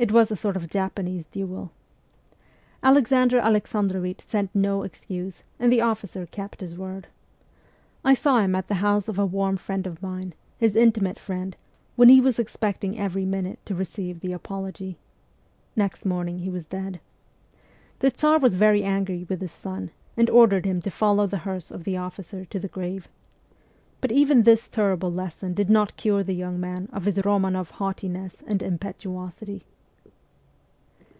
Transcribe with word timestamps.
It 0.00 0.12
was 0.12 0.30
a 0.30 0.36
sort 0.36 0.54
of 0.54 0.70
Japanese 0.70 1.26
duel. 1.26 1.72
Alexander 2.84 3.40
Alexandrovich 3.40 4.20
sent 4.20 4.54
no 4.54 4.84
excuses, 4.84 5.42
and 5.58 5.72
the 5.72 5.80
officer 5.80 6.24
kept 6.24 6.60
his 6.60 6.76
word. 6.78 7.08
I 8.04 8.14
saw 8.14 8.38
him 8.38 8.54
at 8.54 8.68
the 8.68 8.74
house 8.76 9.08
of 9.08 9.18
a 9.18 9.26
warm 9.26 9.56
friend 9.56 9.88
of 9.88 10.00
mine, 10.00 10.34
his 10.56 10.76
intimate 10.76 11.18
friend, 11.18 11.56
when 11.96 12.10
he 12.10 12.20
was 12.20 12.38
expecting 12.38 12.96
every 12.96 13.24
minute 13.24 13.58
to 13.64 13.74
receive 13.74 14.20
the 14.20 14.32
apology. 14.32 14.98
Next 15.74 16.04
morning 16.06 16.38
he 16.38 16.48
was 16.48 16.64
dead. 16.66 17.00
The 17.98 18.10
Tsar 18.12 18.38
was 18.38 18.54
very 18.54 18.84
angry 18.84 19.26
with 19.28 19.40
his 19.40 19.50
son, 19.50 19.90
and 20.16 20.30
ordered 20.30 20.64
him 20.64 20.80
to 20.82 20.92
follow 20.92 21.26
the 21.26 21.38
hearse 21.38 21.72
of 21.72 21.82
the 21.82 21.96
officer 21.96 22.44
to 22.44 22.60
the 22.60 22.68
grave. 22.68 23.08
But 24.00 24.12
even 24.12 24.44
this 24.44 24.68
terrible 24.68 25.10
lesson 25.10 25.54
did 25.54 25.68
not 25.68 25.96
cure 25.96 26.22
the 26.22 26.36
young 26.36 26.60
man 26.60 26.88
of 26.92 27.04
his 27.04 27.24
Romanoff 27.24 27.70
haughtiness 27.72 28.44
and 28.46 28.62
impetuosity. 28.62 29.64